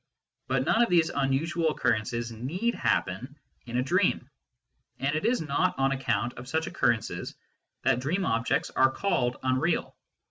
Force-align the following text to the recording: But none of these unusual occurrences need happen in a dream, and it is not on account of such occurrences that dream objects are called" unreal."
But 0.47 0.65
none 0.65 0.81
of 0.81 0.89
these 0.89 1.11
unusual 1.11 1.69
occurrences 1.69 2.31
need 2.31 2.73
happen 2.73 3.37
in 3.67 3.77
a 3.77 3.83
dream, 3.83 4.31
and 4.97 5.15
it 5.15 5.27
is 5.27 5.41
not 5.41 5.77
on 5.77 5.91
account 5.91 6.33
of 6.39 6.47
such 6.47 6.65
occurrences 6.65 7.35
that 7.83 7.99
dream 7.99 8.25
objects 8.25 8.71
are 8.71 8.89
called" 8.89 9.37
unreal." 9.43 9.95